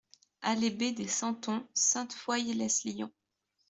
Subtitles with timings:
[0.41, 3.11] Allée B des Santons, Sainte-Foy-lès-Lyon